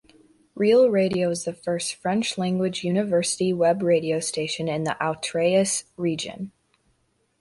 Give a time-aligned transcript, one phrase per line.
[0.57, 6.51] Réél-Radio is the first French-language university Web radio station in the Outaouais region.